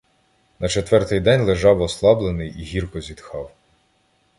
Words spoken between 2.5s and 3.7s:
гірко зітхав.